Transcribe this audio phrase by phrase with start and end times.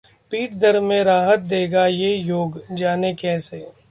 [0.31, 3.57] पीठ दर्द में राहत देगा ये योग, जानें कैसे